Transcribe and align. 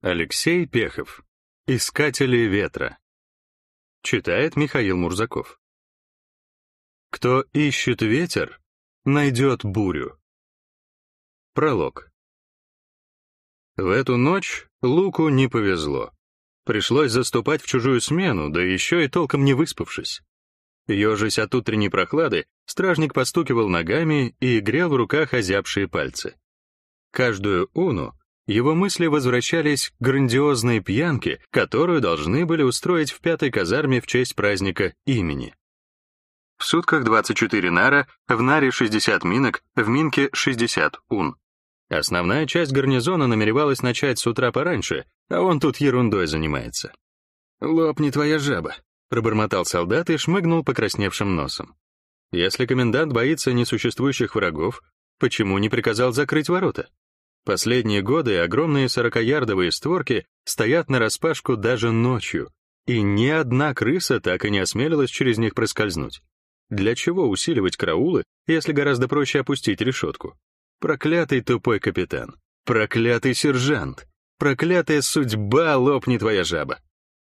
Алексей 0.00 0.64
Пехов. 0.64 1.24
Искатели 1.66 2.46
ветра. 2.46 2.98
Читает 4.02 4.54
Михаил 4.54 4.96
Мурзаков. 4.96 5.60
Кто 7.10 7.40
ищет 7.52 8.02
ветер, 8.02 8.60
найдет 9.04 9.64
бурю. 9.64 10.16
Пролог. 11.52 12.12
В 13.76 13.88
эту 13.88 14.16
ночь 14.16 14.68
Луку 14.82 15.30
не 15.30 15.48
повезло. 15.48 16.12
Пришлось 16.64 17.10
заступать 17.10 17.60
в 17.60 17.66
чужую 17.66 18.00
смену, 18.00 18.50
да 18.50 18.62
еще 18.62 19.04
и 19.04 19.08
толком 19.08 19.44
не 19.44 19.54
выспавшись. 19.54 20.22
Ежась 20.86 21.40
от 21.40 21.56
утренней 21.56 21.88
прохлады, 21.88 22.46
стражник 22.66 23.14
постукивал 23.14 23.68
ногами 23.68 24.36
и 24.38 24.60
грел 24.60 24.90
в 24.90 24.94
руках 24.94 25.34
озябшие 25.34 25.88
пальцы. 25.88 26.36
Каждую 27.10 27.68
уну 27.74 28.17
его 28.48 28.74
мысли 28.74 29.06
возвращались 29.06 29.90
к 29.90 29.94
грандиозной 30.00 30.80
пьянке, 30.80 31.40
которую 31.50 32.00
должны 32.00 32.46
были 32.46 32.62
устроить 32.62 33.12
в 33.12 33.20
пятой 33.20 33.50
казарме 33.50 34.00
в 34.00 34.06
честь 34.06 34.34
праздника 34.34 34.94
имени. 35.04 35.54
В 36.56 36.64
сутках 36.64 37.04
24 37.04 37.70
нара, 37.70 38.08
в 38.26 38.42
наре 38.42 38.70
60 38.70 39.22
минок, 39.22 39.62
в 39.76 39.86
минке 39.88 40.30
60 40.32 40.96
ун. 41.10 41.36
Основная 41.90 42.46
часть 42.46 42.72
гарнизона 42.72 43.26
намеревалась 43.26 43.82
начать 43.82 44.18
с 44.18 44.26
утра 44.26 44.50
пораньше, 44.50 45.04
а 45.28 45.40
он 45.40 45.60
тут 45.60 45.76
ерундой 45.76 46.26
занимается. 46.26 46.92
«Лопни 47.60 48.10
твоя 48.10 48.38
жаба»,— 48.38 48.74
пробормотал 49.10 49.66
солдат 49.66 50.10
и 50.10 50.16
шмыгнул 50.16 50.64
покрасневшим 50.64 51.36
носом. 51.36 51.76
Если 52.32 52.66
комендант 52.66 53.12
боится 53.12 53.52
несуществующих 53.52 54.34
врагов, 54.34 54.82
почему 55.18 55.58
не 55.58 55.68
приказал 55.68 56.12
закрыть 56.12 56.48
ворота? 56.48 56.88
Последние 57.48 58.02
годы 58.02 58.40
огромные 58.40 58.90
сорокаярдовые 58.90 59.72
створки 59.72 60.26
стоят 60.44 60.90
нараспашку 60.90 61.56
даже 61.56 61.92
ночью, 61.92 62.50
и 62.86 63.00
ни 63.00 63.28
одна 63.28 63.72
крыса 63.72 64.20
так 64.20 64.44
и 64.44 64.50
не 64.50 64.58
осмелилась 64.58 65.08
через 65.08 65.38
них 65.38 65.54
проскользнуть. 65.54 66.20
Для 66.68 66.94
чего 66.94 67.26
усиливать 67.26 67.78
караулы, 67.78 68.24
если 68.46 68.72
гораздо 68.72 69.08
проще 69.08 69.40
опустить 69.40 69.80
решетку? 69.80 70.36
Проклятый 70.78 71.40
тупой 71.40 71.80
капитан, 71.80 72.36
проклятый 72.66 73.32
сержант, 73.32 74.06
проклятая 74.38 75.00
судьба, 75.00 75.78
лопни 75.78 76.18
твоя 76.18 76.44
жаба. 76.44 76.80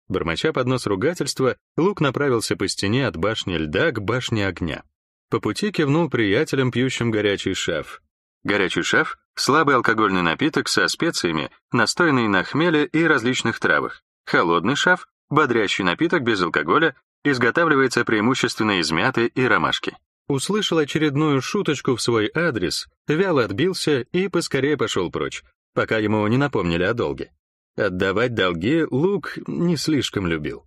Бормоча 0.09 0.53
под 0.53 0.67
нос 0.67 0.85
ругательства, 0.85 1.57
Лук 1.79 2.03
направился 2.03 2.55
по 2.55 2.69
стене 2.69 3.07
от 3.07 3.17
башни 3.17 3.57
льда 3.57 3.93
к 3.93 4.03
башне 4.03 4.47
огня. 4.47 4.85
По 5.31 5.41
пути 5.41 5.73
кивнул 5.73 6.11
приятелям, 6.11 6.71
пьющим 6.71 7.11
горячий 7.11 7.55
шаф. 7.55 8.03
Горячий 8.45 8.83
шаф— 8.83 9.17
слабый 9.35 9.77
алкогольный 9.77 10.23
напиток 10.23 10.69
со 10.69 10.89
специями, 10.89 11.51
настоянный 11.73 12.29
на 12.29 12.45
хмеле 12.45 12.87
и 12.87 13.05
различных 13.05 13.59
травах. 13.61 14.03
Холодный 14.27 14.77
шаф— 14.77 15.09
бодрящий 15.31 15.85
напиток 15.85 16.23
без 16.23 16.41
алкоголя, 16.43 16.95
изготавливается 17.25 18.05
преимущественно 18.05 18.81
из 18.81 18.91
мяты 18.91 19.27
и 19.27 19.45
ромашки. 19.45 19.97
Услышал 20.29 20.79
очередную 20.79 21.43
шуточку 21.43 21.97
в 21.97 22.03
свой 22.03 22.31
адрес, 22.35 22.89
вяло 23.07 23.45
отбился 23.45 24.01
и 24.01 24.29
поскорее 24.29 24.77
пошел 24.77 25.11
прочь, 25.11 25.43
пока 25.75 25.99
ему 25.99 26.27
не 26.27 26.37
напомнили 26.37 26.85
о 26.85 26.95
долге. 26.95 27.33
Отдавать 27.77 28.35
долги 28.35 28.85
Лук 28.91 29.39
не 29.47 29.77
слишком 29.77 30.27
любил. 30.27 30.65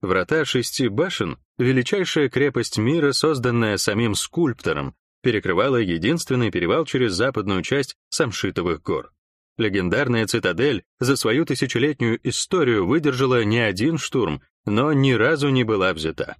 Врата 0.00 0.44
шести 0.44 0.88
башен— 0.88 1.38
величайшая 1.58 2.28
крепость 2.28 2.78
мира, 2.78 3.12
созданная 3.12 3.76
самим 3.78 4.14
скульптором, 4.14 4.94
перекрывала 5.22 5.76
единственный 5.76 6.50
перевал 6.50 6.84
через 6.84 7.12
западную 7.12 7.62
часть 7.62 7.96
Самшитовых 8.10 8.82
гор. 8.82 9.12
Легендарная 9.56 10.26
цитадель 10.26 10.84
за 11.00 11.16
свою 11.16 11.44
тысячелетнюю 11.44 12.20
историю 12.22 12.86
выдержала 12.86 13.42
не 13.44 13.58
один 13.58 13.98
штурм, 13.98 14.40
но 14.64 14.92
ни 14.92 15.12
разу 15.12 15.48
не 15.48 15.64
была 15.64 15.92
взята. 15.92 16.36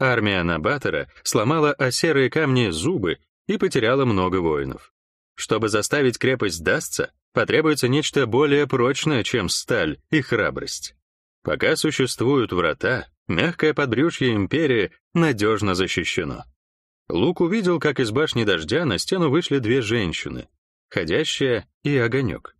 Армия 0.00 0.42
Набатора 0.42 1.08
сломала 1.22 1.72
о 1.72 1.90
серые 1.90 2.30
камни 2.30 2.70
зубы 2.70 3.18
и 3.46 3.58
потеряла 3.58 4.04
много 4.04 4.36
воинов. 4.36 4.92
Чтобы 5.36 5.68
заставить 5.68 6.18
крепость 6.18 6.56
сдастся, 6.56 7.12
потребуется 7.32 7.86
нечто 7.86 8.26
более 8.26 8.66
прочное, 8.66 9.22
чем 9.22 9.48
сталь 9.48 9.98
и 10.10 10.20
храбрость. 10.20 10.96
Пока 11.44 11.76
существуют 11.76 12.52
врата, 12.52 13.06
мягкое 13.28 13.72
подбрюшье 13.72 14.34
империи 14.34 14.90
надежно 15.14 15.74
защищено. 15.74 16.44
Лук 17.08 17.40
увидел, 17.40 17.80
как 17.80 18.00
из 18.00 18.10
башни 18.10 18.44
дождя 18.44 18.84
на 18.84 18.98
стену 18.98 19.30
вышли 19.30 19.58
две 19.58 19.80
женщины, 19.80 20.48
ходящая 20.90 21.66
и 21.82 21.96
огонек. 21.96 22.54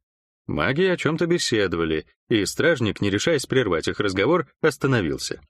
Маги 0.46 0.84
о 0.84 0.96
чем-то 0.96 1.26
беседовали, 1.26 2.06
и 2.30 2.44
стражник, 2.46 3.02
не 3.02 3.10
решаясь 3.10 3.44
прервать 3.44 3.88
их 3.88 4.00
разговор, 4.00 4.48
остановился. 4.62 5.42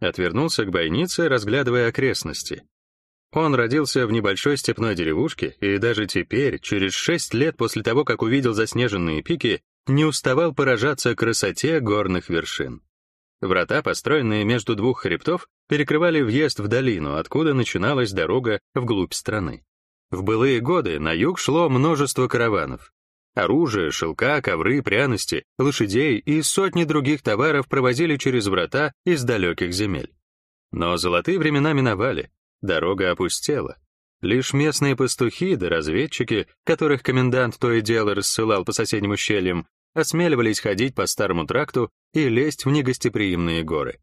Отвернулся 0.00 0.64
к 0.64 0.70
бойнице, 0.70 1.28
разглядывая 1.28 1.88
окрестности. 1.88 2.64
Он 3.32 3.54
родился 3.54 4.06
в 4.06 4.12
небольшой 4.12 4.56
степной 4.56 4.94
деревушке, 4.94 5.56
и 5.60 5.76
даже 5.76 6.06
теперь, 6.06 6.58
через 6.58 6.94
шесть 6.94 7.34
лет 7.34 7.58
после 7.58 7.82
того, 7.82 8.04
как 8.04 8.22
увидел 8.22 8.54
заснеженные 8.54 9.22
пики, 9.22 9.62
не 9.86 10.06
уставал 10.06 10.54
поражаться 10.54 11.14
красоте 11.14 11.80
горных 11.80 12.30
вершин. 12.30 12.82
Врата, 13.42 13.82
построенные 13.82 14.44
между 14.44 14.74
двух 14.74 15.02
хребтов, 15.02 15.48
перекрывали 15.70 16.20
въезд 16.20 16.58
в 16.58 16.66
долину, 16.66 17.14
откуда 17.14 17.54
начиналась 17.54 18.10
дорога 18.10 18.58
вглубь 18.74 19.14
страны. 19.14 19.62
В 20.10 20.24
былые 20.24 20.58
годы 20.60 20.98
на 20.98 21.12
юг 21.12 21.38
шло 21.38 21.68
множество 21.68 22.26
караванов. 22.26 22.92
Оружие, 23.36 23.92
шелка, 23.92 24.42
ковры, 24.42 24.82
пряности, 24.82 25.44
лошадей 25.60 26.18
и 26.18 26.42
сотни 26.42 26.82
других 26.82 27.22
товаров 27.22 27.68
провозили 27.68 28.16
через 28.16 28.48
врата 28.48 28.92
из 29.04 29.22
далеких 29.22 29.72
земель. 29.72 30.12
Но 30.72 30.96
золотые 30.96 31.38
времена 31.38 31.72
миновали, 31.72 32.32
дорога 32.60 33.12
опустела. 33.12 33.76
Лишь 34.22 34.52
местные 34.52 34.96
пастухи 34.96 35.54
да 35.54 35.68
разведчики, 35.68 36.48
которых 36.64 37.04
комендант 37.04 37.56
то 37.60 37.70
и 37.72 37.80
дело 37.80 38.16
рассылал 38.16 38.64
по 38.64 38.72
соседним 38.72 39.12
ущельям, 39.12 39.68
осмеливались 39.94 40.58
ходить 40.58 40.96
по 40.96 41.06
старому 41.06 41.46
тракту 41.46 41.92
и 42.12 42.28
лезть 42.28 42.64
в 42.64 42.70
негостеприимные 42.70 43.62
горы. 43.62 44.00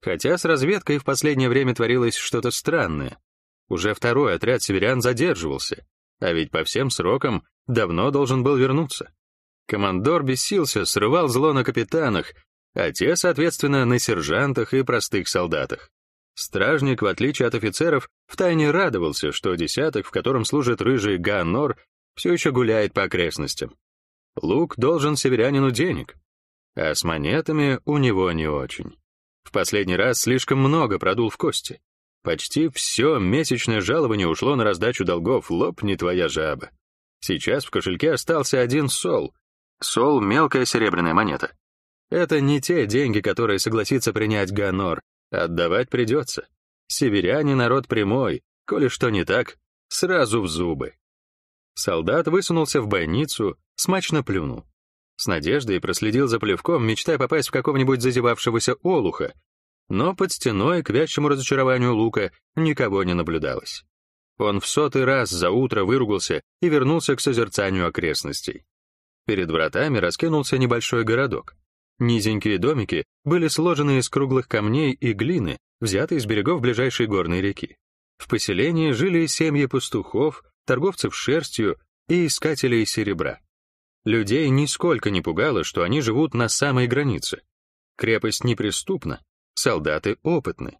Хотя 0.00 0.38
с 0.38 0.44
разведкой 0.44 0.98
в 0.98 1.04
последнее 1.04 1.48
время 1.48 1.74
творилось 1.74 2.16
что-то 2.16 2.50
странное. 2.50 3.18
Уже 3.68 3.94
второй 3.94 4.34
отряд 4.34 4.62
северян 4.62 5.02
задерживался, 5.02 5.86
а 6.20 6.32
ведь 6.32 6.50
по 6.50 6.64
всем 6.64 6.90
срокам 6.90 7.44
давно 7.66 8.10
должен 8.10 8.42
был 8.42 8.56
вернуться. 8.56 9.12
Командор 9.66 10.22
бесился, 10.22 10.86
срывал 10.86 11.28
зло 11.28 11.52
на 11.52 11.64
капитанах, 11.64 12.32
а 12.74 12.92
те, 12.92 13.16
соответственно, 13.16 13.84
на 13.84 13.98
сержантах 13.98 14.72
и 14.72 14.82
простых 14.82 15.28
солдатах. 15.28 15.90
Стражник, 16.34 17.02
в 17.02 17.06
отличие 17.06 17.48
от 17.48 17.54
офицеров, 17.54 18.08
втайне 18.26 18.70
радовался, 18.70 19.32
что 19.32 19.54
десяток, 19.56 20.06
в 20.06 20.10
котором 20.10 20.44
служит 20.44 20.80
рыжий 20.80 21.18
Ганнор, 21.18 21.76
все 22.14 22.32
еще 22.32 22.52
гуляет 22.52 22.94
по 22.94 23.02
окрестностям. 23.02 23.76
Лук 24.40 24.76
должен 24.76 25.16
северянину 25.16 25.70
денег, 25.70 26.14
а 26.76 26.94
с 26.94 27.02
монетами 27.02 27.80
у 27.84 27.98
него 27.98 28.30
не 28.32 28.46
очень. 28.46 28.96
В 29.48 29.50
последний 29.50 29.96
раз 29.96 30.20
слишком 30.20 30.58
много 30.58 30.98
продул 30.98 31.30
в 31.30 31.38
кости. 31.38 31.80
Почти 32.22 32.68
все 32.68 33.18
месячное 33.18 33.80
жалование 33.80 34.28
ушло 34.28 34.56
на 34.56 34.62
раздачу 34.62 35.06
долгов, 35.06 35.50
лопни 35.50 35.94
твоя 35.94 36.28
жаба. 36.28 36.68
Сейчас 37.20 37.64
в 37.64 37.70
кошельке 37.70 38.12
остался 38.12 38.60
один 38.60 38.90
сол. 38.90 39.34
Сол— 39.80 40.20
мелкая 40.20 40.66
серебряная 40.66 41.14
монета. 41.14 41.56
Это 42.10 42.42
не 42.42 42.60
те 42.60 42.84
деньги, 42.84 43.20
которые 43.20 43.58
согласится 43.58 44.12
принять 44.12 44.52
Ганор. 44.52 45.00
Отдавать 45.30 45.88
придется. 45.88 46.46
Северяне 46.86 47.54
народ 47.54 47.88
прямой, 47.88 48.42
коли 48.66 48.88
что 48.88 49.08
не 49.08 49.24
так, 49.24 49.56
сразу 49.88 50.42
в 50.42 50.48
зубы. 50.48 50.92
Солдат 51.72 52.28
высунулся 52.28 52.82
в 52.82 52.86
бойницу, 52.86 53.56
смачно 53.76 54.22
плюнул. 54.22 54.66
С 55.18 55.26
надеждой 55.26 55.80
проследил 55.80 56.28
за 56.28 56.38
плевком, 56.38 56.86
мечтая 56.86 57.18
попасть 57.18 57.48
в 57.48 57.52
какого-нибудь 57.52 58.00
зазевавшегося 58.00 58.74
олуха, 58.82 59.34
но 59.88 60.14
под 60.14 60.32
стеной, 60.32 60.82
к 60.82 60.90
вящему 60.90 61.28
разочарованию 61.28 61.94
Лука, 61.94 62.30
никого 62.56 63.02
не 63.04 63.14
наблюдалось. 63.14 63.84
Он 64.38 64.60
в 64.60 64.66
сотый 64.66 65.04
раз 65.04 65.30
за 65.30 65.50
утро 65.50 65.84
выругался 65.84 66.42
и 66.60 66.68
вернулся 66.68 67.16
к 67.16 67.20
созерцанию 67.20 67.88
окрестностей. 67.88 68.64
Перед 69.26 69.50
вратами 69.50 69.98
раскинулся 69.98 70.58
небольшой 70.58 71.04
городок. 71.04 71.56
Низенькие 71.98 72.58
домики 72.58 73.04
были 73.24 73.48
сложены 73.48 73.98
из 73.98 74.08
круглых 74.08 74.46
камней 74.46 74.92
и 74.92 75.12
глины, 75.12 75.58
взятые 75.80 76.20
из 76.20 76.26
берегов 76.26 76.60
ближайшей 76.60 77.06
горной 77.06 77.40
реки. 77.40 77.76
В 78.18 78.28
поселении 78.28 78.92
жили 78.92 79.26
семьи 79.26 79.66
пастухов, 79.66 80.44
торговцев 80.64 81.16
шерстью 81.16 81.76
и 82.08 82.26
искателей 82.26 82.86
серебра. 82.86 83.40
Людей 84.08 84.48
нисколько 84.48 85.10
не 85.10 85.20
пугало, 85.20 85.64
что 85.64 85.82
они 85.82 86.00
живут 86.00 86.32
на 86.32 86.48
самой 86.48 86.86
границе. 86.86 87.42
Крепость 87.94 88.42
неприступна, 88.42 89.20
солдаты 89.52 90.16
опытны. 90.22 90.78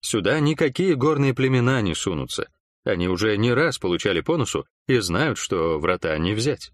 Сюда 0.00 0.38
никакие 0.38 0.94
горные 0.94 1.34
племена 1.34 1.82
не 1.82 1.96
сунутся. 1.96 2.52
Они 2.84 3.08
уже 3.08 3.36
не 3.36 3.52
раз 3.52 3.80
получали 3.80 4.20
по 4.20 4.36
носу 4.36 4.64
и 4.86 4.96
знают, 5.00 5.38
что 5.38 5.80
врата 5.80 6.16
не 6.18 6.34
взять. 6.34 6.70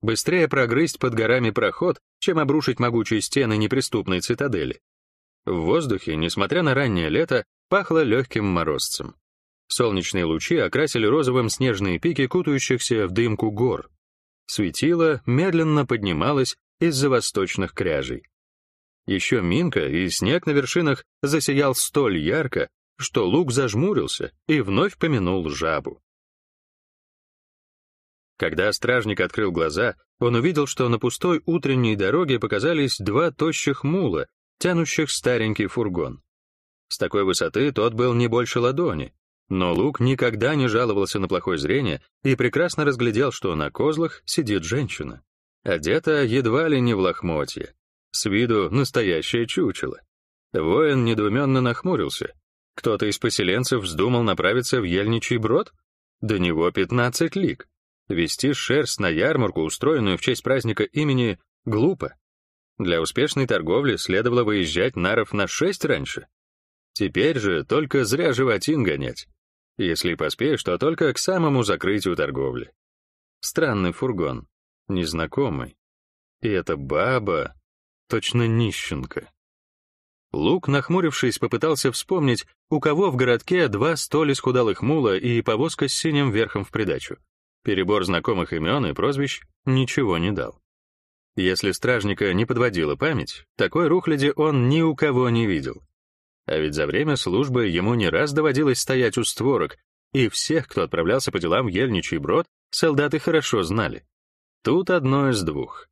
Быстрее 0.00 0.48
прогрызть 0.48 0.98
под 0.98 1.12
горами 1.12 1.50
проход, 1.50 2.00
чем 2.20 2.38
обрушить 2.38 2.80
могучие 2.80 3.20
стены 3.20 3.58
неприступной 3.58 4.22
цитадели. 4.22 4.80
В 5.44 5.56
воздухе, 5.56 6.16
несмотря 6.16 6.62
на 6.62 6.72
раннее 6.72 7.10
лето, 7.10 7.44
пахло 7.68 8.02
легким 8.02 8.46
морозцем. 8.46 9.14
Солнечные 9.66 10.24
лучи 10.24 10.56
окрасили 10.56 11.04
розовым 11.04 11.50
снежные 11.50 11.98
пики 11.98 12.26
кутающихся 12.28 13.06
в 13.06 13.10
дымку 13.10 13.50
гор. 13.50 13.90
Светило 14.46 15.22
медленно 15.26 15.86
поднималось 15.86 16.56
из-за 16.80 17.08
восточных 17.08 17.72
кряжей. 17.72 18.28
Еще 19.06 19.42
Минка, 19.42 19.86
и 19.86 20.08
снег 20.08 20.46
на 20.46 20.50
вершинах 20.50 21.04
засиял 21.22 21.74
столь 21.74 22.18
ярко, 22.18 22.68
что 22.96 23.28
Лук 23.28 23.52
зажмурился 23.52 24.32
и 24.46 24.60
вновь 24.60 24.96
помянул 24.96 25.48
жабу. 25.50 26.00
Когда 28.36 28.72
стражник 28.72 29.20
открыл 29.20 29.52
глаза, 29.52 29.96
он 30.18 30.34
увидел, 30.34 30.66
что 30.66 30.88
на 30.88 30.98
пустой 30.98 31.42
утренней 31.46 31.96
дороге 31.96 32.38
показались 32.38 32.98
два 32.98 33.30
тощих 33.30 33.84
мула, 33.84 34.26
тянущих 34.58 35.10
старенький 35.10 35.66
фургон. 35.66 36.22
С 36.88 36.98
такой 36.98 37.24
высоты 37.24 37.72
тот 37.72 37.94
был 37.94 38.14
не 38.14 38.28
больше 38.28 38.60
ладони, 38.60 39.14
но 39.48 39.74
Лук 39.74 40.00
никогда 40.00 40.54
не 40.54 40.68
жаловался 40.68 41.18
на 41.18 41.28
плохое 41.28 41.58
зрение 41.58 42.02
и 42.22 42.34
прекрасно 42.34 42.84
разглядел, 42.84 43.32
что 43.32 43.54
на 43.54 43.70
козлах 43.70 44.22
сидит 44.24 44.64
женщина. 44.64 45.22
Одета 45.62 46.22
едва 46.22 46.68
ли 46.68 46.80
не 46.80 46.94
в 46.94 46.98
лохмотье. 46.98 47.74
С 48.10 48.26
виду 48.26 48.70
настоящее 48.70 49.46
чучело. 49.46 50.00
Воин 50.52 51.04
недоуменно 51.04 51.60
нахмурился. 51.60 52.34
Кто-то 52.76 53.06
из 53.06 53.18
поселенцев 53.18 53.82
вздумал 53.82 54.22
направиться 54.22 54.80
в 54.80 54.84
Ельничий 54.84 55.36
брод? 55.36 55.72
До 56.20 56.38
него 56.38 56.70
пятнадцать 56.70 57.36
лиг. 57.36 57.68
Вести 58.08 58.52
шерсть 58.52 59.00
на 59.00 59.08
ярмарку, 59.08 59.62
устроенную 59.62 60.18
в 60.18 60.20
честь 60.20 60.42
праздника 60.42 60.84
имени, 60.84 61.38
глупо. 61.64 62.14
Для 62.78 63.00
успешной 63.00 63.46
торговли 63.46 63.96
следовало 63.96 64.44
выезжать 64.44 64.96
наров 64.96 65.32
на 65.32 65.46
шесть 65.46 65.84
раньше. 65.84 66.26
Теперь 66.92 67.38
же 67.38 67.64
только 67.64 68.04
зря 68.04 68.32
животин 68.32 68.82
гонять. 68.82 69.26
Если 69.76 70.14
поспеешь, 70.14 70.62
то 70.62 70.78
только 70.78 71.12
к 71.12 71.18
самому 71.18 71.62
закрытию 71.62 72.16
торговли. 72.16 72.72
Странный 73.40 73.92
фургон, 73.92 74.46
незнакомый. 74.88 75.76
И 76.40 76.48
эта 76.48 76.76
баба, 76.76 77.54
точно 78.08 78.46
нищенка. 78.46 79.30
Лук, 80.32 80.68
нахмурившись, 80.68 81.38
попытался 81.38 81.92
вспомнить, 81.92 82.46
у 82.68 82.80
кого 82.80 83.10
в 83.10 83.16
городке 83.16 83.68
два 83.68 83.96
столь 83.96 84.32
исхудалых 84.32 84.82
мула 84.82 85.16
и 85.16 85.42
повозка 85.42 85.88
с 85.88 85.94
синим 85.94 86.30
верхом 86.30 86.64
в 86.64 86.70
придачу. 86.70 87.18
Перебор 87.62 88.04
знакомых 88.04 88.52
имен 88.52 88.86
и 88.86 88.92
прозвищ 88.92 89.42
ничего 89.64 90.18
не 90.18 90.32
дал. 90.32 90.60
Если 91.36 91.72
стражника 91.72 92.32
не 92.32 92.44
подводила 92.44 92.94
память, 92.94 93.44
такой 93.56 93.88
рухляди 93.88 94.32
он 94.34 94.68
ни 94.68 94.82
у 94.82 94.94
кого 94.94 95.30
не 95.30 95.46
видел. 95.46 95.82
А 96.46 96.58
ведь 96.58 96.74
за 96.74 96.86
время 96.86 97.16
службы 97.16 97.66
ему 97.66 97.94
не 97.94 98.08
раз 98.08 98.32
доводилось 98.32 98.80
стоять 98.80 99.16
у 99.18 99.24
створок, 99.24 99.78
и 100.12 100.28
всех, 100.28 100.68
кто 100.68 100.82
отправлялся 100.82 101.32
по 101.32 101.40
делам 101.40 101.66
в 101.66 101.68
Ельничий 101.68 102.18
брод, 102.18 102.46
солдаты 102.70 103.18
хорошо 103.18 103.62
знали. 103.62 104.04
Тут 104.62 104.90
одно 104.90 105.30
из 105.30 105.42
двух. 105.42 105.88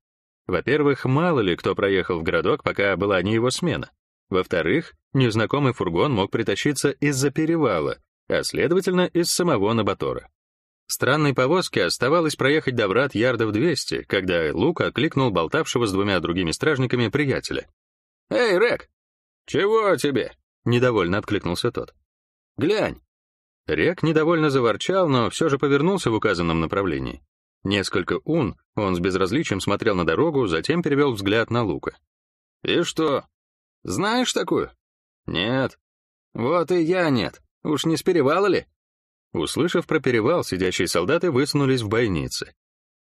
Во-первых, 0.46 1.04
мало 1.04 1.40
ли 1.40 1.56
кто 1.56 1.74
проехал 1.74 2.18
в 2.18 2.22
городок, 2.22 2.62
пока 2.62 2.96
была 2.96 3.22
не 3.22 3.34
его 3.34 3.50
смена. 3.50 3.90
Во-вторых, 4.28 4.94
незнакомый 5.12 5.72
фургон 5.72 6.12
мог 6.12 6.30
притащиться 6.30 6.90
из-за 6.90 7.30
перевала, 7.30 7.98
а 8.28 8.42
следовательно, 8.42 9.06
из 9.06 9.30
самого 9.30 9.72
Набатора. 9.72 10.28
Странной 10.86 11.34
повозке 11.34 11.84
оставалось 11.84 12.36
проехать 12.36 12.74
до 12.74 12.88
врат 12.88 13.14
ярдов 13.14 13.52
200, 13.52 14.02
когда 14.02 14.50
Лука 14.52 14.86
окликнул 14.86 15.30
болтавшего 15.30 15.86
с 15.86 15.92
двумя 15.92 16.20
другими 16.20 16.50
стражниками 16.50 17.08
приятеля. 17.08 17.68
«Эй, 18.30 18.58
Рек! 18.58 18.88
Чего 19.46 19.96
тебе?»— 19.96 20.32
недовольно 20.64 21.18
откликнулся 21.18 21.70
тот. 21.70 21.94
«Глянь!» 22.56 23.00
Рек 23.66 24.02
недовольно 24.02 24.50
заворчал, 24.50 25.08
но 25.08 25.30
все 25.30 25.48
же 25.48 25.58
повернулся 25.58 26.10
в 26.10 26.14
указанном 26.14 26.60
направлении. 26.60 27.22
Несколько 27.64 28.20
ун 28.24 28.56
он 28.74 28.96
с 28.96 28.98
безразличием 28.98 29.60
смотрел 29.60 29.94
на 29.94 30.04
дорогу, 30.04 30.46
затем 30.46 30.82
перевел 30.82 31.12
взгляд 31.12 31.50
на 31.50 31.62
Лука. 31.62 31.96
«И 32.62 32.82
что? 32.82 33.24
Знаешь 33.84 34.32
такую?» 34.32 34.70
«Нет». 35.26 35.78
«Вот 36.34 36.72
и 36.72 36.80
я 36.80 37.10
нет. 37.10 37.42
Уж 37.62 37.84
не 37.84 37.96
с 37.96 38.02
перевала 38.02 38.46
ли?» 38.46 38.66
Услышав 39.32 39.86
про 39.86 40.00
перевал, 40.00 40.44
сидящие 40.44 40.88
солдаты 40.88 41.30
высунулись 41.30 41.82
в 41.82 41.88
бойницы. 41.88 42.54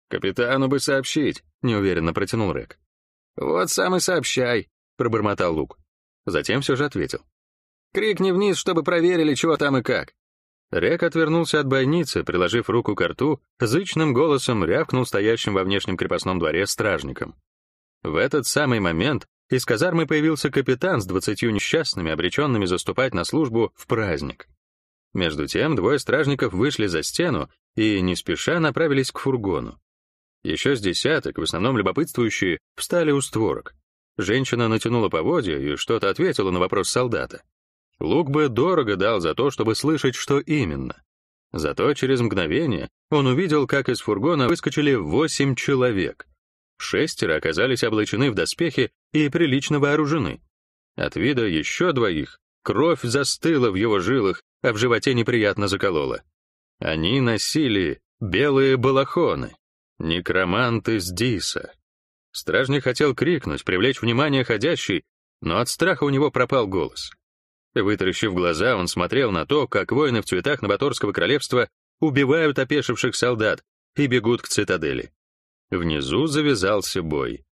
«Капитану 0.08 0.68
бы 0.68 0.78
сообщить»,— 0.78 1.42
неуверенно 1.62 2.12
протянул 2.12 2.52
Рек. 2.52 2.78
«Вот 3.36 3.70
сам 3.70 3.96
и 3.96 4.00
сообщай»,— 4.00 4.68
пробормотал 4.96 5.54
Лук. 5.54 5.78
Затем 6.26 6.60
все 6.60 6.76
же 6.76 6.84
ответил. 6.84 7.24
«Крикни 7.94 8.32
вниз, 8.32 8.58
чтобы 8.58 8.82
проверили, 8.82 9.34
чего 9.34 9.56
там 9.56 9.76
и 9.76 9.82
как». 9.82 10.12
Рек 10.72 11.04
отвернулся 11.04 11.60
от 11.60 11.68
бойницы, 11.68 12.24
приложив 12.24 12.68
руку 12.68 12.96
к 12.96 13.00
рту, 13.06 13.40
зычным 13.60 14.12
голосом 14.12 14.64
рявкнул 14.64 15.06
стоящим 15.06 15.54
во 15.54 15.62
внешнем 15.62 15.96
крепостном 15.96 16.40
дворе 16.40 16.66
стражником. 16.66 17.36
В 18.02 18.16
этот 18.16 18.46
самый 18.46 18.80
момент 18.80 19.28
из 19.48 19.64
казармы 19.64 20.06
появился 20.06 20.50
капитан 20.50 21.00
с 21.00 21.06
двадцатью 21.06 21.52
несчастными, 21.52 22.10
обреченными 22.10 22.64
заступать 22.64 23.14
на 23.14 23.22
службу 23.22 23.72
в 23.76 23.86
праздник. 23.86 24.48
Между 25.12 25.46
тем 25.46 25.76
двое 25.76 26.00
стражников 26.00 26.52
вышли 26.52 26.88
за 26.88 27.04
стену 27.04 27.48
и 27.76 28.00
не 28.00 28.16
спеша 28.16 28.58
направились 28.58 29.12
к 29.12 29.20
фургону. 29.20 29.80
Еще 30.42 30.74
с 30.74 30.80
десяток, 30.80 31.38
в 31.38 31.42
основном 31.42 31.78
любопытствующие, 31.78 32.58
встали 32.74 33.12
у 33.12 33.20
створок. 33.20 33.76
Женщина 34.18 34.66
натянула 34.66 35.08
поводья 35.08 35.56
и 35.56 35.76
что-то 35.76 36.10
ответила 36.10 36.50
на 36.50 36.58
вопрос 36.58 36.88
солдата. 36.88 37.42
Лук 38.00 38.30
бы 38.30 38.48
дорого 38.48 38.96
дал 38.96 39.20
за 39.20 39.34
то, 39.34 39.50
чтобы 39.50 39.74
слышать, 39.74 40.14
что 40.14 40.40
именно. 40.40 41.02
Зато 41.52 41.94
через 41.94 42.20
мгновение 42.20 42.88
он 43.10 43.26
увидел, 43.26 43.66
как 43.66 43.88
из 43.88 44.00
фургона 44.00 44.48
выскочили 44.48 44.94
восемь 44.94 45.54
человек. 45.54 46.26
Шестеро 46.78 47.36
оказались 47.36 47.84
облачены 47.84 48.30
в 48.30 48.34
доспехи 48.34 48.90
и 49.12 49.28
прилично 49.28 49.78
вооружены. 49.78 50.40
От 50.96 51.16
вида 51.16 51.46
еще 51.46 51.92
двоих 51.92 52.38
кровь 52.64 53.02
застыла 53.02 53.70
в 53.70 53.76
его 53.76 54.00
жилах, 54.00 54.42
а 54.62 54.72
в 54.72 54.78
животе 54.78 55.14
неприятно 55.14 55.68
закололо. 55.68 56.22
Они 56.80 57.20
носили 57.20 58.00
белые 58.20 58.76
балахоны, 58.76 59.54
некроманты 59.98 60.98
с 60.98 61.12
Диса. 61.12 61.72
Стражник 62.32 62.84
хотел 62.84 63.14
крикнуть, 63.14 63.64
привлечь 63.64 64.02
внимание 64.02 64.42
ходящей, 64.42 65.04
но 65.40 65.58
от 65.58 65.68
страха 65.68 66.02
у 66.04 66.10
него 66.10 66.32
пропал 66.32 66.66
голос. 66.66 67.12
Вытаращив 67.74 68.34
глаза, 68.34 68.76
он 68.76 68.86
смотрел 68.88 69.32
на 69.32 69.46
то, 69.46 69.66
как 69.66 69.90
воины 69.90 70.22
в 70.22 70.26
цветах 70.26 70.62
Новоторского 70.62 71.12
королевства 71.12 71.68
убивают 72.00 72.58
опешивших 72.58 73.16
солдат 73.16 73.62
и 73.96 74.06
бегут 74.06 74.42
к 74.42 74.48
цитадели. 74.48 75.12
Внизу 75.70 76.26
завязался 76.26 77.02
бой. 77.02 77.44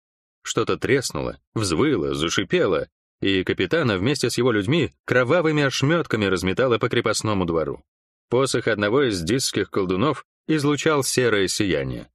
Что-то 0.43 0.77
треснуло, 0.77 1.39
взвыло, 1.53 2.13
зашипело, 2.13 2.87
и 3.21 3.43
капитана 3.43 3.97
вместе 3.97 4.29
с 4.29 4.37
его 4.37 4.51
людьми 4.51 4.91
кровавыми 5.05 5.63
ошметками 5.63 6.25
разметало 6.25 6.77
по 6.77 6.89
крепостному 6.89 7.45
двору. 7.45 7.83
Посох 8.29 8.67
одного 8.67 9.03
из 9.03 9.21
дисских 9.21 9.69
колдунов 9.69 10.25
излучал 10.47 11.03
серое 11.03 11.47
сияние. 11.47 12.09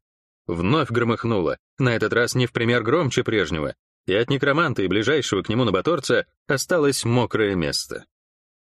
Вновь 0.47 0.91
громыхнуло, 0.91 1.59
на 1.79 1.95
этот 1.95 2.13
раз 2.13 2.35
не 2.35 2.47
в 2.47 2.53
пример 2.53 2.83
громче 2.83 3.25
прежнего, 3.25 3.75
и 4.07 4.15
от 4.15 4.31
некроманта 4.31 4.83
и 4.83 4.89
ближайшего 4.89 5.43
к 5.43 5.49
нему 5.49 5.65
набаторца 5.65 6.27
осталось 6.47 7.05
мокрое 7.05 7.55
место. 7.55 8.07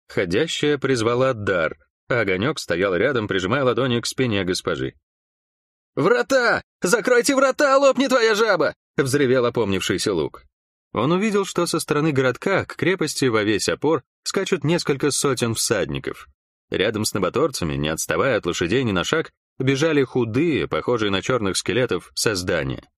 Ходящая 0.08 0.78
призвала 0.78 1.34
дар, 1.34 1.76
а 2.08 2.20
огонек 2.20 2.58
стоял 2.58 2.94
рядом, 2.94 3.28
прижимая 3.28 3.64
ладони 3.64 4.00
к 4.00 4.06
спине 4.06 4.44
госпожи. 4.44 4.94
«Врата! 5.94 6.62
Закройте 6.80 7.34
врата, 7.34 7.76
лопни 7.76 8.06
твоя 8.06 8.34
жаба!»— 8.34 8.74
взревел 8.96 9.44
опомнившийся 9.46 10.14
лук. 10.14 10.44
Он 10.92 11.12
увидел, 11.12 11.44
что 11.44 11.66
со 11.66 11.80
стороны 11.80 12.12
городка 12.12 12.64
к 12.64 12.76
крепости 12.76 13.26
во 13.26 13.42
весь 13.42 13.68
опор 13.68 14.02
скачут 14.22 14.64
несколько 14.64 15.10
сотен 15.10 15.54
всадников. 15.54 16.28
Рядом 16.70 17.04
с 17.04 17.12
набаторцами, 17.12 17.74
не 17.74 17.88
отставая 17.88 18.38
от 18.38 18.46
лошадей 18.46 18.84
ни 18.84 18.92
на 18.92 19.04
шаг, 19.04 19.32
бежали 19.58 20.02
худые, 20.04 20.68
похожие 20.68 21.10
на 21.10 21.20
черных 21.20 21.56
скелетов, 21.56 22.10
создания. 22.14 22.88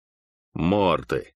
Морты. 0.52 1.32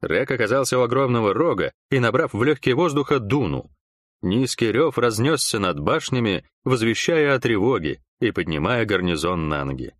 Рек 0.00 0.30
оказался 0.30 0.78
у 0.78 0.82
огромного 0.82 1.34
рога 1.34 1.72
и, 1.90 1.98
набрав 1.98 2.32
в 2.32 2.42
легкие 2.42 2.74
воздуха, 2.74 3.18
дунул. 3.18 3.70
Низкий 4.22 4.72
рев 4.72 4.98
разнесся 4.98 5.58
над 5.58 5.78
башнями, 5.80 6.44
возвещая 6.64 7.34
о 7.34 7.40
тревоге 7.40 8.02
и 8.20 8.30
поднимая 8.30 8.84
гарнизон 8.84 9.48
на 9.48 9.64
ноги. 9.64 9.94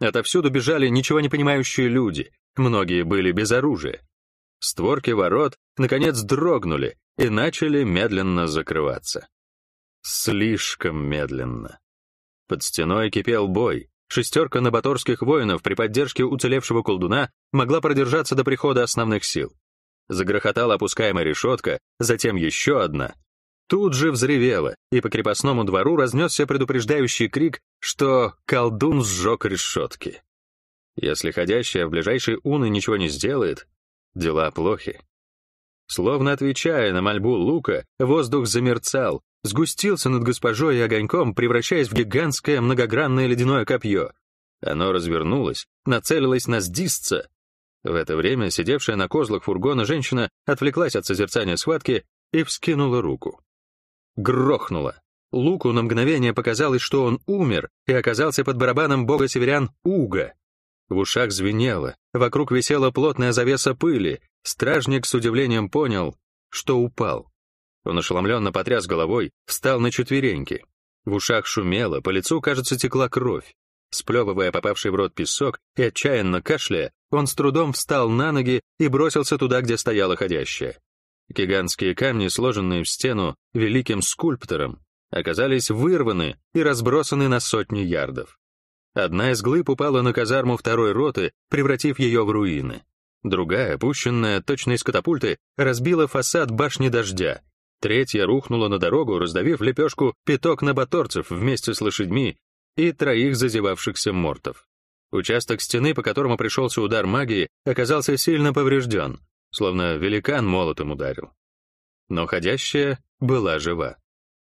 Отовсюду 0.00 0.50
бежали 0.50 0.88
ничего 0.88 1.20
не 1.20 1.28
понимающие 1.28 1.88
люди, 1.88 2.30
многие 2.56 3.02
были 3.02 3.32
без 3.32 3.50
оружия. 3.50 4.00
Створки 4.60 5.10
ворот, 5.10 5.56
наконец, 5.76 6.20
дрогнули 6.20 6.96
и 7.16 7.28
начали 7.28 7.84
медленно 7.84 8.46
закрываться. 8.46 9.28
Слишком 10.02 11.04
медленно. 11.04 11.80
Под 12.48 12.62
стеной 12.62 13.10
кипел 13.10 13.48
бой, 13.48 13.87
шестерка 14.08 14.60
набаторских 14.60 15.22
воинов 15.22 15.62
при 15.62 15.74
поддержке 15.74 16.24
уцелевшего 16.24 16.82
колдуна 16.82 17.30
могла 17.52 17.80
продержаться 17.80 18.34
до 18.34 18.44
прихода 18.44 18.82
основных 18.82 19.24
сил. 19.24 19.52
Загрохотала 20.08 20.74
опускаемая 20.74 21.24
решетка, 21.24 21.78
затем 21.98 22.36
еще 22.36 22.82
одна. 22.82 23.14
Тут 23.68 23.92
же 23.92 24.10
взревела, 24.10 24.74
и 24.90 25.00
по 25.02 25.10
крепостному 25.10 25.64
двору 25.64 25.96
разнесся 25.96 26.46
предупреждающий 26.46 27.28
крик, 27.28 27.60
что 27.80 28.34
колдун 28.46 29.04
сжег 29.04 29.44
решетки. 29.44 30.22
Если 30.96 31.30
ходящая 31.30 31.86
в 31.86 31.90
ближайшей 31.90 32.38
уны 32.42 32.70
ничего 32.70 32.96
не 32.96 33.08
сделает, 33.08 33.68
дела 34.14 34.50
плохи. 34.50 35.00
Словно 35.86 36.32
отвечая 36.32 36.92
на 36.92 37.02
мольбу 37.02 37.34
Лука, 37.34 37.84
воздух 37.98 38.46
замерцал, 38.46 39.22
сгустился 39.42 40.08
над 40.08 40.22
госпожой 40.22 40.78
и 40.78 40.80
огоньком, 40.80 41.34
превращаясь 41.34 41.88
в 41.88 41.94
гигантское 41.94 42.60
многогранное 42.60 43.26
ледяное 43.26 43.64
копье. 43.64 44.12
Оно 44.60 44.92
развернулось, 44.92 45.66
нацелилось 45.86 46.46
на 46.46 46.60
сдисца. 46.60 47.28
В 47.84 47.94
это 47.94 48.16
время 48.16 48.50
сидевшая 48.50 48.96
на 48.96 49.08
козлах 49.08 49.44
фургона 49.44 49.84
женщина 49.84 50.30
отвлеклась 50.46 50.96
от 50.96 51.06
созерцания 51.06 51.56
схватки 51.56 52.04
и 52.32 52.42
вскинула 52.42 53.00
руку. 53.00 53.40
Грохнула. 54.16 55.00
Луку 55.30 55.72
на 55.72 55.82
мгновение 55.82 56.32
показалось, 56.32 56.80
что 56.80 57.04
он 57.04 57.20
умер 57.26 57.68
и 57.86 57.92
оказался 57.92 58.44
под 58.44 58.56
барабаном 58.56 59.06
бога 59.06 59.28
северян 59.28 59.70
Уга. 59.84 60.34
В 60.88 60.96
ушах 60.96 61.32
звенело, 61.32 61.94
вокруг 62.14 62.50
висела 62.50 62.90
плотная 62.90 63.32
завеса 63.32 63.74
пыли. 63.74 64.20
Стражник 64.42 65.04
с 65.04 65.14
удивлением 65.14 65.68
понял, 65.68 66.16
что 66.48 66.78
упал. 66.78 67.30
Он 67.84 67.98
ошеломленно 67.98 68.52
потряс 68.52 68.86
головой, 68.86 69.32
встал 69.46 69.80
на 69.80 69.90
четвереньки. 69.90 70.64
В 71.04 71.14
ушах 71.14 71.46
шумело, 71.46 72.00
по 72.00 72.10
лицу, 72.10 72.40
кажется, 72.40 72.76
текла 72.76 73.08
кровь. 73.08 73.54
Сплевывая 73.90 74.52
попавший 74.52 74.90
в 74.90 74.94
рот 74.94 75.14
песок 75.14 75.58
и 75.76 75.82
отчаянно 75.82 76.42
кашляя, 76.42 76.92
он 77.10 77.26
с 77.26 77.34
трудом 77.34 77.72
встал 77.72 78.10
на 78.10 78.32
ноги 78.32 78.60
и 78.78 78.88
бросился 78.88 79.38
туда, 79.38 79.62
где 79.62 79.78
стояла 79.78 80.16
ходящая. 80.16 80.78
Гигантские 81.30 81.94
камни, 81.94 82.28
сложенные 82.28 82.84
в 82.84 82.88
стену 82.88 83.36
великим 83.54 84.02
скульптором, 84.02 84.80
оказались 85.10 85.70
вырваны 85.70 86.38
и 86.54 86.62
разбросаны 86.62 87.28
на 87.28 87.40
сотни 87.40 87.80
ярдов. 87.80 88.38
Одна 88.94 89.32
из 89.32 89.42
глыб 89.42 89.68
упала 89.68 90.02
на 90.02 90.12
казарму 90.12 90.56
второй 90.56 90.92
роты, 90.92 91.32
превратив 91.48 91.98
ее 91.98 92.24
в 92.24 92.30
руины. 92.30 92.82
Другая, 93.22 93.74
опущенная 93.74 94.40
точно 94.40 94.72
из 94.72 94.82
катапульты, 94.82 95.38
разбила 95.56 96.06
фасад 96.06 96.50
башни 96.50 96.88
дождя. 96.88 97.42
Третья 97.80 98.26
рухнула 98.26 98.68
на 98.68 98.78
дорогу, 98.78 99.18
раздавив 99.18 99.60
лепешку 99.60 100.14
пяток 100.24 100.62
набаторцев 100.62 101.30
вместе 101.30 101.74
с 101.74 101.80
лошадьми 101.80 102.36
и 102.76 102.92
троих 102.92 103.36
зазевавшихся 103.36 104.12
мортов. 104.12 104.66
Участок 105.10 105.60
стены, 105.60 105.94
по 105.94 106.02
которому 106.02 106.36
пришелся 106.36 106.82
удар 106.82 107.06
магии, 107.06 107.48
оказался 107.64 108.16
сильно 108.16 108.52
поврежден, 108.52 109.20
словно 109.50 109.96
великан 109.96 110.46
молотом 110.46 110.90
ударил. 110.90 111.30
Но 112.08 112.26
ходящая 112.26 113.02
была 113.20 113.58
жива. 113.58 113.96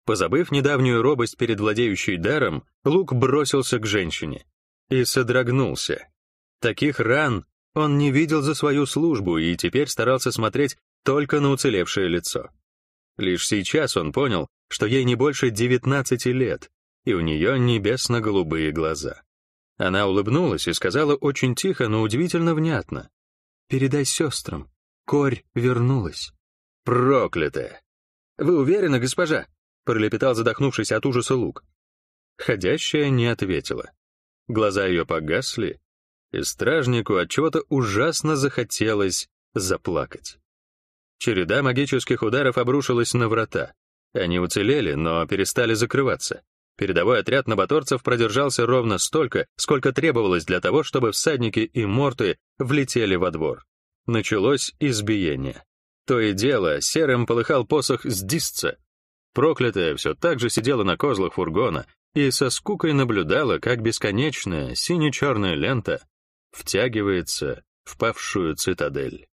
Позабыв 0.04 0.50
недавнюю 0.50 1.02
робость 1.02 1.36
перед 1.36 1.60
владеющей 1.60 2.16
даром, 2.16 2.64
Лук 2.84 3.12
бросился 3.12 3.78
к 3.78 3.86
женщине 3.86 4.46
и 4.88 5.04
содрогнулся. 5.04 6.08
Таких 6.60 6.98
ран 6.98 7.44
он 7.74 7.98
не 7.98 8.10
видел 8.10 8.42
за 8.42 8.54
свою 8.54 8.86
службу 8.86 9.38
и 9.38 9.54
теперь 9.56 9.88
старался 9.88 10.32
смотреть 10.32 10.78
только 11.04 11.40
на 11.40 11.50
уцелевшее 11.50 12.08
лицо. 12.08 12.50
Лишь 13.18 13.46
сейчас 13.46 13.96
он 13.96 14.12
понял, 14.12 14.48
что 14.68 14.86
ей 14.86 15.04
не 15.04 15.16
больше 15.16 15.50
19 15.50 16.26
лет, 16.26 16.70
и 17.04 17.12
у 17.12 17.20
нее 17.20 17.58
небесно-голубые 17.58 18.72
глаза. 18.72 19.22
Она 19.76 20.06
улыбнулась 20.06 20.68
и 20.68 20.72
сказала 20.72 21.14
очень 21.14 21.54
тихо, 21.54 21.88
но 21.88 22.00
удивительно 22.00 22.54
внятно. 22.54 23.10
«Передай 23.68 24.04
сестрам, 24.04 24.70
Корь 25.04 25.42
вернулась». 25.54 26.32
«Проклятая!» 26.84 27.82
«Вы 28.38 28.58
уверены, 28.58 28.98
госпожа?» 28.98 29.46
пролепетал 29.84 30.34
задохнувшись 30.34 30.92
от 30.92 31.06
ужаса 31.06 31.34
лук. 31.34 31.64
Ходящая 32.36 33.08
не 33.08 33.26
ответила. 33.26 33.90
Глаза 34.46 34.86
ее 34.86 35.06
погасли, 35.06 35.80
и 36.30 36.42
стражнику 36.42 37.16
от 37.16 37.30
чего-то 37.30 37.62
ужасно 37.68 38.36
захотелось 38.36 39.28
заплакать. 39.54 40.38
Череда 41.18 41.62
магических 41.62 42.22
ударов 42.22 42.58
обрушилась 42.58 43.14
на 43.14 43.28
врата. 43.28 43.72
Они 44.14 44.38
уцелели, 44.38 44.94
но 44.94 45.26
перестали 45.26 45.74
закрываться. 45.74 46.42
Передовой 46.76 47.20
отряд 47.20 47.48
набаторцев 47.48 48.02
продержался 48.02 48.64
ровно 48.64 48.98
столько, 48.98 49.46
сколько 49.56 49.92
требовалось 49.92 50.44
для 50.44 50.60
того, 50.60 50.84
чтобы 50.84 51.12
всадники 51.12 51.60
и 51.60 51.84
морты 51.84 52.38
влетели 52.58 53.16
во 53.16 53.30
двор. 53.30 53.64
Началось 54.06 54.74
избиение. 54.78 55.64
То 56.06 56.20
и 56.20 56.32
дело, 56.32 56.80
серым 56.80 57.26
полыхал 57.26 57.66
посох 57.66 58.04
с 58.04 58.22
дисца, 58.22 58.78
Проклятая 59.38 59.94
все 59.94 60.14
так 60.14 60.40
же 60.40 60.50
сидела 60.50 60.82
на 60.82 60.96
козлах 60.96 61.34
фургона 61.34 61.86
и 62.12 62.30
со 62.32 62.50
скукой 62.50 62.92
наблюдала, 62.92 63.58
как 63.58 63.82
бесконечная 63.82 64.74
сине-черная 64.74 65.54
лента 65.54 66.04
втягивается 66.50 67.62
в 67.84 67.96
павшую 67.98 68.56
цитадель. 68.56 69.28